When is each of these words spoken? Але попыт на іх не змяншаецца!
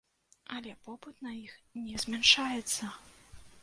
Але 0.59 0.71
попыт 0.87 1.21
на 1.27 1.31
іх 1.45 1.53
не 1.87 2.03
змяншаецца! 2.05 2.85